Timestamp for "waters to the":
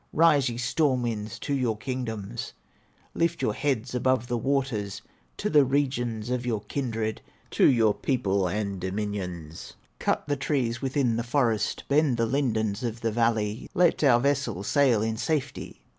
4.39-5.63